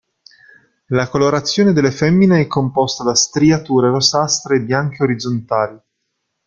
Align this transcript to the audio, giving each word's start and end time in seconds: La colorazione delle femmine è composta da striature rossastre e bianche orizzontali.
La 0.87 1.07
colorazione 1.09 1.73
delle 1.73 1.91
femmine 1.91 2.41
è 2.41 2.47
composta 2.47 3.03
da 3.03 3.13
striature 3.13 3.89
rossastre 3.91 4.55
e 4.55 4.63
bianche 4.63 5.03
orizzontali. 5.03 5.77